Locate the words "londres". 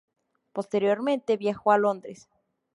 1.77-2.27